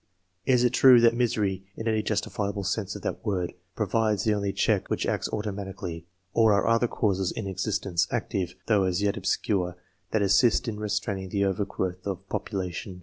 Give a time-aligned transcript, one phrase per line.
[0.47, 4.51] Is it true that misery, in any justifiable sense of that word, provides the only
[4.51, 9.77] check which acts automatically, or are other causes in existence, active, though as yet obscure,
[10.09, 12.99] that assist in re straining the overgrowth of population